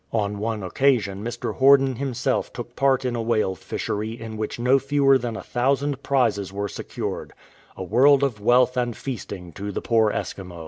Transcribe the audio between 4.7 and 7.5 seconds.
fewer than a thousand prizes were secured—